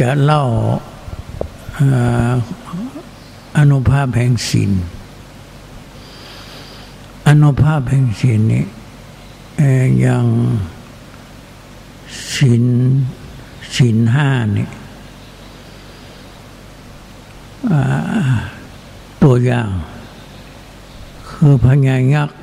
[0.00, 0.42] จะเล่า
[3.58, 4.72] อนุภาพแห่งศีล
[7.28, 8.64] อนุภาพแห่งศีลนี้
[10.00, 10.26] อย่าง
[12.34, 12.64] ศีล
[13.76, 14.68] ศีลห้านี่
[19.22, 19.68] ตัวอย่าง
[21.30, 22.38] คือพญายักษ์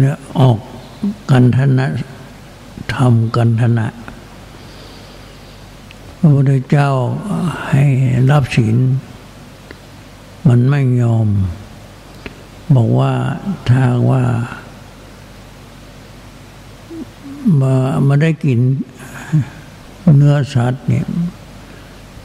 [0.00, 0.58] เนี่ยออก
[1.30, 1.86] กันธนะ
[2.94, 3.86] ทำกันธนะ
[6.26, 6.90] ระพุทธเจ้า
[7.70, 7.84] ให้
[8.30, 8.76] รับศีล
[10.48, 11.26] มันไม่ยอม
[12.74, 13.12] บอกว่า
[13.68, 14.22] ถ้าว่า
[17.60, 17.74] มา
[18.06, 18.60] มาได้กิน
[20.16, 21.06] เนื้อสัตว์เนี่ย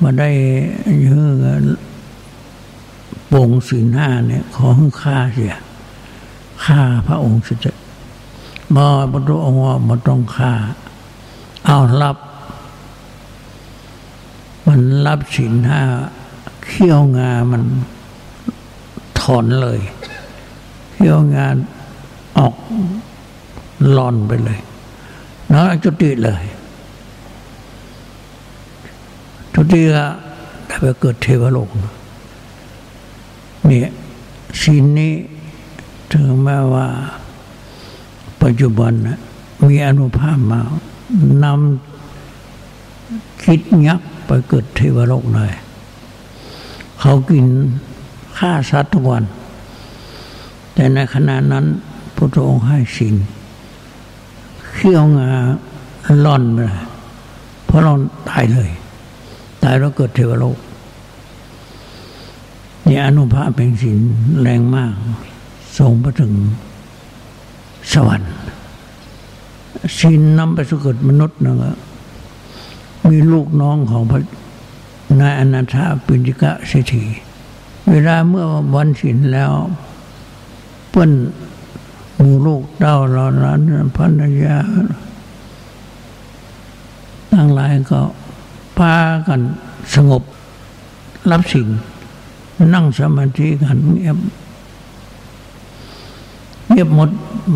[0.04, 0.30] มาได้
[1.06, 1.28] ยื้อ
[3.32, 5.56] ปงศีลห้าเนี่ยขอให้ฆ่าเสีย
[6.66, 7.76] ฆ่าพระองค์เสีย
[8.76, 8.86] มา
[9.28, 10.54] พระองค์ว่ามันต้องฆ่า
[11.66, 12.18] เอารับ
[14.74, 15.82] มันรับศีลห้า
[16.66, 17.64] เขี้ยวงามัน
[19.20, 19.80] ถอนเลย
[20.94, 21.56] เขี้ยวงาน
[22.38, 22.56] ออก
[23.92, 24.60] หลอนไปเลย
[25.50, 26.44] แล้วจุติเลย
[29.54, 30.06] จุติก็
[30.68, 31.70] ได้ไปเกิดเทวโลก
[33.66, 33.90] เนี่ย
[34.62, 35.14] สิ่งนี้
[36.12, 36.88] ถึงแม้ว่า
[38.42, 38.92] ปัจจุบัน
[39.68, 40.62] มีอนุภาพมา
[41.44, 44.02] นำคิดยัก
[44.34, 45.52] ไปเกิดเทวโลกเลย
[47.00, 47.46] เขากิน
[48.38, 49.24] ฆ่าสัตว์ทุกวัน
[50.74, 51.66] แต่ในขณะนั้น
[52.16, 53.14] พระองค์ให้สิ่ง
[54.74, 55.30] เขี้ยวงา
[56.26, 56.60] ล่อนไป
[57.66, 57.94] เพราะเรา
[58.30, 58.70] ตายเลย
[59.64, 60.58] ตายแล้วเกิดเทวโลก
[62.88, 64.00] นี่อนุภาพเป็นสิน
[64.42, 64.94] แรงมาก
[65.78, 66.34] ส่งไปถึง
[67.94, 68.32] สวรรค์
[70.00, 71.78] สินนำไปสุกิดมนุษย์นะ
[73.10, 74.22] มีลูกน้องของพระ
[75.20, 77.04] นายอนาถาปิณิกะเศรษฐี
[77.90, 78.46] เวลาเมื่อ
[78.76, 79.52] วันสินแล้ว
[80.90, 81.12] เปิ้น
[82.20, 83.62] มูลูกเต้าเรานั้น
[83.96, 84.58] พันยา
[87.32, 88.02] ตั้งหลายก็
[88.78, 88.94] พา
[89.28, 89.42] กัน
[89.96, 90.24] สงบ
[91.32, 91.68] รับสิ่ง
[92.74, 94.18] นั่งสมาธิกันเงียบ
[96.70, 97.10] เงียบหมด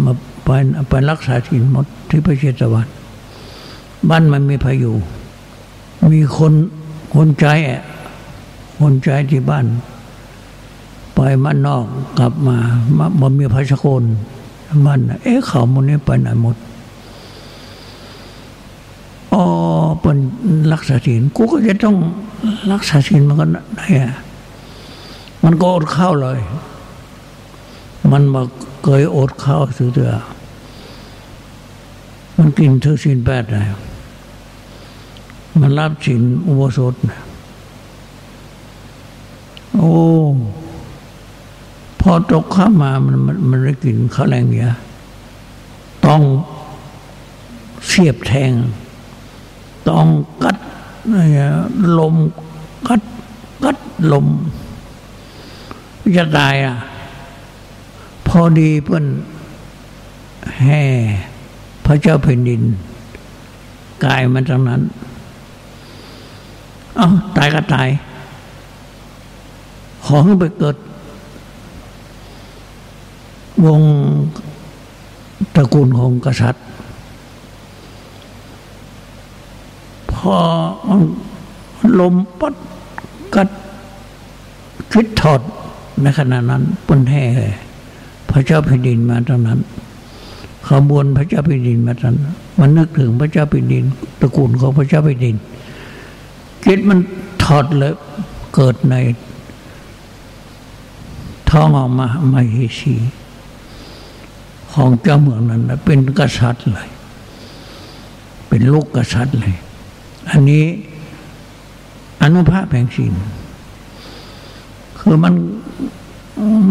[0.03, 0.13] มา
[0.43, 0.49] ไป
[0.89, 2.87] ไปรักษาศีลหมดที่พระเชตวัน
[4.09, 4.91] บ้านมันมีพายุ
[6.11, 6.53] มีคน
[7.15, 7.83] คนใจอะ
[8.79, 9.65] คนใจที่บ้าน
[11.13, 11.85] ไปมันนอก
[12.19, 12.57] กลับมา
[13.19, 14.03] บ่มีพระชโกน
[14.85, 16.55] มันเอ๊ะเขามันนี้ไปไหนหมด
[19.33, 19.43] อ๋อ
[20.01, 20.17] เป็น
[20.73, 21.95] รักษาศีลกูก็จะต้อง
[22.71, 23.45] รักษาศีลมันก็
[23.77, 24.13] ได้อะ
[25.43, 26.39] มันก็อดข้าวเลย
[28.11, 28.41] มันมา
[28.83, 30.17] เคยอดข้าวสือเถอ
[32.37, 33.65] มันกินเธอศีลแปดเลย
[35.59, 36.95] มันรับศีลอุโบสถ
[39.75, 39.93] โอ้
[41.99, 43.15] พอตกข้ามามัน
[43.49, 44.71] มันได้กลิ่นข้าวแรงเนี้ย
[46.05, 46.21] ต้อง
[47.87, 48.51] เสียบแทง
[49.89, 50.05] ต้อง
[50.43, 50.57] กัด
[51.99, 52.15] ลม
[52.87, 53.01] กัด
[53.63, 53.77] กัด
[54.11, 54.27] ลม
[56.17, 56.75] จะตายอะ
[58.27, 59.05] พอดีเพื่อน
[60.59, 60.83] แห่
[61.85, 62.61] พระเจ้าแผ่นดิน
[64.05, 64.81] กายมันตรงนั้น
[66.97, 67.87] เอาตายก็ตาย
[70.05, 70.75] ขอให้ไปเกิด
[73.65, 73.81] วง
[75.55, 76.63] ตระกูลของกษัตริย์
[80.11, 80.37] พอ
[81.99, 82.53] ลมปัด
[83.35, 83.49] กัด
[84.91, 85.41] คิดถอด
[86.01, 87.25] ในขณะนั้นปนแห่
[88.31, 89.59] พระเจ้าแผ่นดินมาตอนนั้น
[90.67, 92.15] ขบวนพระเจ้าแผ่นดินมาตอน
[92.59, 93.83] มันนึกถึงพระเจ้าแผ่นดิน
[94.21, 95.35] ตระกูลของพระเจ้าแผ่นดิน
[96.65, 96.99] คิดมัน
[97.43, 97.93] ถอดเลย
[98.55, 98.95] เกิดใน
[101.49, 102.95] ท้องออกมามาเฮชี
[104.71, 106.89] ของเจ้าเมืองนั้นเป็นกษัตริย์เลย
[108.47, 109.55] เป็นลูกกษัตริย์เลย
[110.29, 110.63] อันนี้
[112.21, 113.13] อนุภาพแห่งศีล
[114.99, 115.33] คือมัน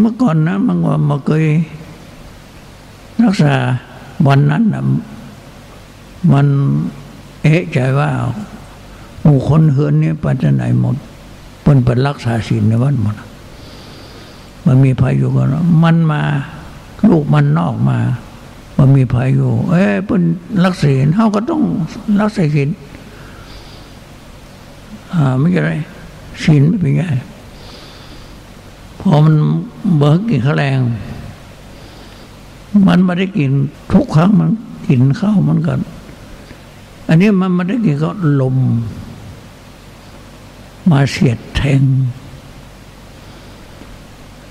[0.00, 1.47] เมื่อก่อนนะมันว่ามาเคย
[3.23, 3.55] รักษา
[4.26, 4.85] วันนั้นนะ
[6.32, 6.47] มัน
[7.43, 8.11] เอะใจว่า
[9.25, 10.97] หมู่คนเฮือนนี้ไปจะไหนหมด
[11.62, 13.15] เป็นเป็นรักษาศีลในวันหมด
[14.67, 15.49] มันมีพายุกัน
[15.85, 16.23] มันมา
[17.11, 17.99] ลูกมันนอกมา
[18.79, 20.23] มันมีพายุเอ้เป็น
[20.65, 21.62] รักศีลเขาก็ต้อง
[22.21, 22.69] รักษาศีล
[25.12, 25.73] อ่าไม่ใช่ไร
[26.43, 27.03] ศีลไม่เป็นไง
[29.00, 29.35] พอมัน
[29.97, 30.79] เบิกกินข้าวแรง
[32.87, 33.50] มันไม่ได้กิน
[33.93, 34.49] ทุกครั้งมัน
[34.88, 35.81] กินข้าวมันกัน
[37.09, 38.11] อันนี้มันไม่ได้กินก็
[38.41, 38.56] ลม
[40.91, 41.83] มาเสียดแทง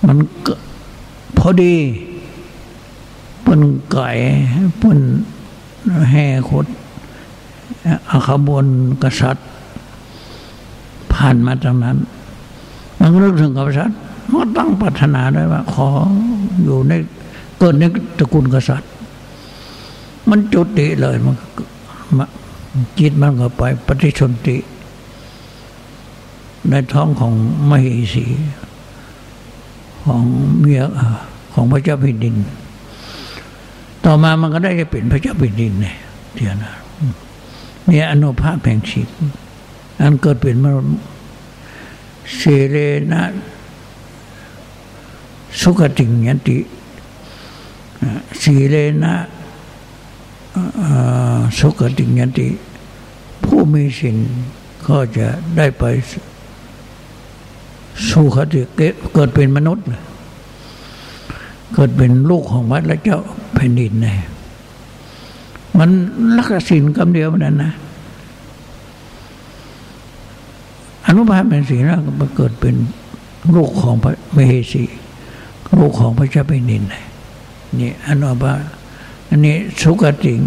[0.05, 0.53] มันก็
[1.37, 1.75] พอดี
[3.43, 4.09] เป็นไก่
[4.77, 4.99] เปิ้น
[6.09, 6.65] แห่คด
[8.09, 8.65] อาขบวน
[9.03, 9.47] กษัตริย์
[11.13, 11.97] ผ่านมาจากนั้น
[12.99, 13.97] มันก็นึกถึงกษัตริย์
[14.31, 15.87] มันตั้งปรารถนาได้ว่า ขอ
[16.63, 16.93] อยู่ใน
[17.59, 17.83] เกิดใน
[18.17, 18.89] ตระกูลกษัตริย์
[20.29, 21.35] มันจุติเลยมัน
[22.99, 24.57] จิตมันก็ไปปฏิชนติ
[26.69, 27.33] ในท้องของ
[27.69, 28.25] มเหสี
[30.05, 30.23] ของ
[30.59, 30.81] เมีย
[31.53, 32.35] ของพระเจ้าแผ่นดิน
[34.05, 35.97] ต่อมามันก็ได้จะเป็นพระเจ้าแผ่นดินเนี่ย
[36.33, 36.73] เดียวนะ
[37.87, 39.07] เนี่ยอนุภาพแห่งชิต
[40.01, 40.77] อันเกิดเป็นมร
[42.35, 42.75] เสเร
[43.11, 43.21] นะ
[45.61, 46.57] สุขติงยันติ
[48.41, 49.15] สีเลนะ
[51.59, 52.47] สุขติงยันติ
[53.43, 54.17] ผู้มีสิน
[54.87, 55.27] ก็จะ
[55.57, 55.83] ได้ไป
[58.09, 58.61] สู่คติ
[59.13, 59.85] เกิดเป็นมนุษย์
[61.73, 63.19] เกิดเป็นลูกของพระเจ้า
[63.53, 64.17] แผ่นดินเนี่ย
[65.77, 65.89] มัน
[66.37, 67.73] ลักษณะคำเดียวนั้นนะ
[71.05, 72.75] อนุภาพเป็นสีนะมันเกิดเป็น
[73.55, 74.83] ลูกของพระมเหสี
[75.79, 76.83] ลูกของพระเจ้าแผ่นดิน
[77.79, 78.59] นี่อนุภาพ
[79.29, 80.39] อันนี้สุกติง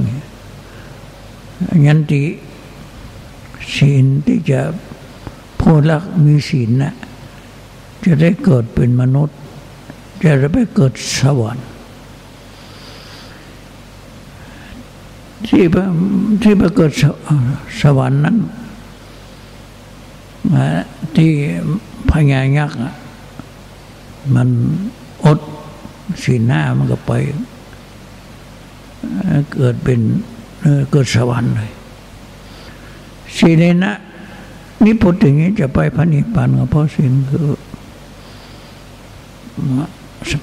[1.86, 2.22] ยันติ
[3.74, 4.60] ศีลที่จะ
[5.60, 6.94] ผู้รักมีศีลนะ
[8.06, 9.36] จะได้เกิดเป็นมนุษย์
[10.24, 11.66] จะได้ไปเกิดสวรรค์
[15.46, 15.64] ที่
[16.42, 16.92] ที่ไปเกิด
[17.82, 18.36] สวรรค์นั้น
[21.16, 21.30] ที่
[22.10, 22.78] พญายักษ์
[24.34, 24.48] มัน
[25.24, 25.38] อด
[26.22, 27.12] สีหน้ามันก็ไป
[29.54, 30.00] เกิดเป็น
[30.90, 31.72] เกิดสวรรค์เลย
[33.36, 33.92] สีเลนะ
[34.84, 37.46] นี่พูดถึงนี้จะไปพระนิพพานกับพ่อสินคือ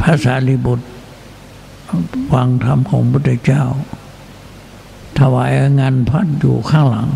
[0.02, 0.86] ภาษาลิบุตร
[2.32, 3.64] ฟังธรรมของพระเจ้า
[5.20, 7.10] ถวายงานพัดอยู่ข้างหลัง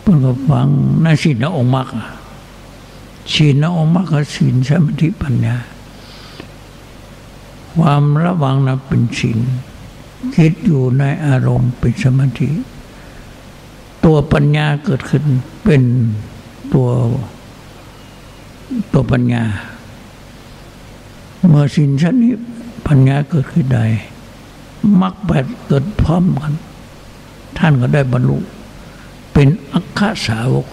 [0.00, 0.66] เพื่อนก็ฟัง
[1.04, 1.88] นาสินองค์มรรค
[3.34, 5.56] ศีลองค์มรรคศีลสมาธิปัญญา
[7.76, 9.38] ความระวังนะเป็นศีล
[10.34, 12.50] คิดอยู่ในอารมณ์เป็นสมาธิ
[14.04, 15.24] ตัวปัญญาเกิดขึ้น
[15.64, 15.82] เป็น
[16.72, 16.88] ตัว
[18.92, 19.44] ตัวปัญญา
[21.46, 22.32] เมื่อสินชั้นนี้
[22.86, 23.84] ปัญญาเกิดขึ้นได้
[25.00, 26.54] มักแปดเกิดพร้อมกัน
[27.58, 28.38] ท่านก็ได้บรรลุ
[29.32, 30.64] เป็นอัคคสาวก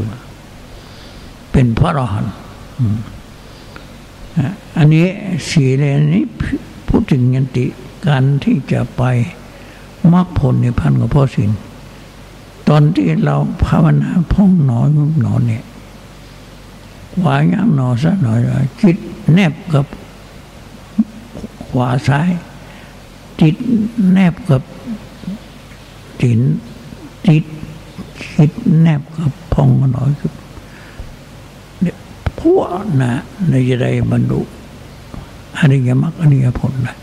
[1.52, 2.34] เป็นพระอรหันต์
[4.78, 5.08] อันนี้
[5.50, 6.24] สีเลนนี้
[6.88, 7.66] พูดถึงยันติ
[8.08, 9.04] การที่จะไป
[10.14, 11.52] มรรคผลในพันกับพ่อสิน
[12.68, 13.36] ตอนที่เรา
[13.66, 15.64] ภาวนาพ่องหนอยุบหนอเนี่ย
[17.24, 18.40] วาย่างหนอซะหน่อย
[18.80, 18.98] คิด
[19.34, 19.86] แนบกับ
[21.76, 22.32] ขวาซ้าย
[23.42, 23.56] จิต
[24.12, 24.62] แนบกับ
[26.22, 26.40] จิน
[27.28, 27.44] จิต
[28.36, 28.52] คิด
[28.82, 30.12] แนบกับพองหนอย
[31.82, 31.98] เนี่ย
[32.40, 33.14] พวกนะ
[33.50, 34.42] ในจะได้บรรลุ
[35.58, 36.98] อริยมรรคอริยผลนะ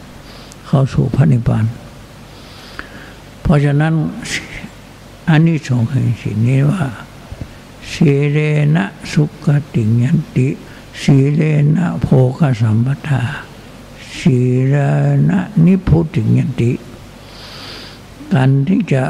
[0.67, 1.65] เข้าสู่พระนิพพาน
[3.43, 3.95] เพราะฉะนั้น
[5.29, 6.85] อันนี้สองแห่งสิ่งนี้ว่า
[7.93, 8.39] สีเล
[8.77, 10.49] นะสุขติยันติ
[11.03, 11.43] สีเล
[11.77, 12.07] นะโภ
[12.39, 13.23] คสัมปทา
[14.19, 14.39] สี
[14.69, 14.77] เล
[15.31, 16.73] นะนิพุติยันติ
[18.33, 19.03] การที่จะ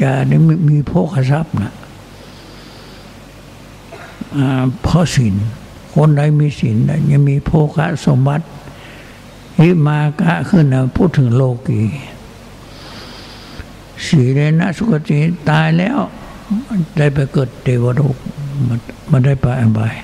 [0.00, 0.36] จะได้
[0.70, 1.72] มีโภคทรัพย์นะ
[4.82, 5.34] เพราะสิน
[5.94, 6.76] คนใดมีสิน
[7.10, 7.76] ยังมีโภค
[8.06, 8.46] สมบัติ
[9.60, 11.82] ฮิมากะขึ้นนะพูดถึงโลกี
[14.06, 15.18] สีเลนะสุกติ
[15.50, 15.98] ตายแล้ว
[16.96, 18.16] ได้ไปเกิดเทวโลก
[19.10, 19.94] มันได้ไปอบาย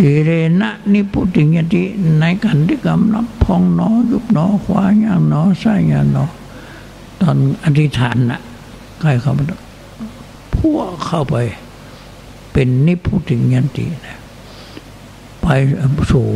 [0.00, 0.30] สีเร
[0.60, 1.82] นะนิพุติยติ
[2.18, 6.24] ในกันที่กำลังพองหนอยุบหนอขวาอย่างหนอซ้ายอย่างหนอ
[7.20, 8.40] ตอนอธิษฐานนะ
[9.00, 9.44] ใกล้เข้ามา
[10.56, 11.36] พวกเข้าไป
[12.52, 14.18] เป็นนิพุติยตินะ
[15.42, 15.46] ไป
[16.10, 16.26] สู่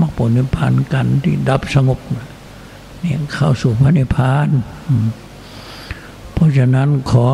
[0.00, 1.98] มรรคผลนิพพานกันที่ดับสงบ
[3.00, 4.48] เนี่ยเข้าสู่พระนิพพาน
[6.32, 7.26] เพราะฉะนั้นขอ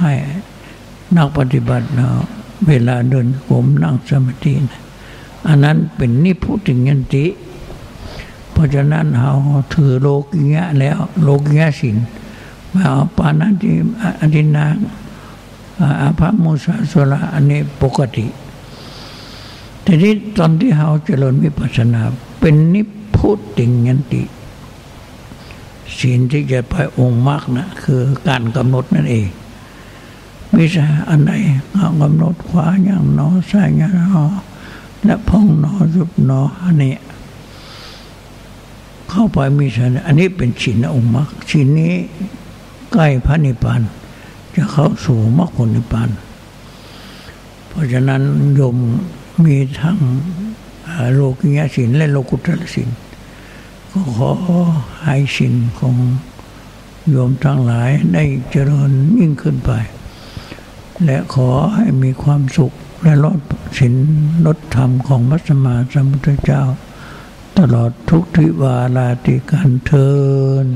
[0.00, 0.12] ให้
[1.16, 2.08] นักปฏิบัตินะ
[2.66, 4.82] เวลาเดินผมนั่งสมาธินะ
[5.46, 7.24] อันนั้นเป็นนิพุติยันติ
[8.52, 9.30] เพราะฉะนั้นเรา
[9.74, 11.96] ถือโลกิยะแล้ว โลกิยะสิน
[12.72, 13.70] มาเอาปานาติ
[14.20, 14.66] อธินา
[16.00, 18.26] อาภามุสาสุระอันนี้ปกติ
[19.84, 22.02] ทีนี้ตอนที่เราเจริญวิปัสสนา
[22.40, 22.82] เป็นนิ
[23.16, 24.22] พุติยันติ
[25.98, 29.28] ศีลที่จะไปองค์มรรคนะคือการกำหนดนั่นเอง
[30.52, 31.30] มิใช่อันไหน
[32.00, 34.24] กำหนดขวาอย่างนอซ้ายอย่างนอ
[35.06, 36.94] และพองนอยุบนออันนี้
[39.10, 41.94] เข้าไปมีชันอันนี้เป็นชินองค์มรรคชินนี้
[42.92, 43.82] ใกล้พระนิพพาน
[44.54, 46.10] จะเข้าสู่มรรคผลนิพพาน
[47.68, 48.22] เพราะฉะนั้น
[48.54, 48.76] โยม
[49.44, 49.98] มีทั้ง
[51.14, 52.88] โลกิยสินและโลกุตรสิน
[53.90, 54.30] ก็ขอ
[55.02, 55.94] ให้สินของ
[57.10, 59.70] โยมทั้งหลายได้เจริญยิ่งขึ้นไป
[61.04, 62.72] และขอให้มีความสุข
[63.02, 63.38] และลด
[63.78, 63.94] ศีล
[64.46, 66.62] ลดธรรมของพระสมมาสัมพุทธเจ้า
[67.58, 70.10] ตลอดทุกทิวาราติการเทิ
[70.64, 70.66] น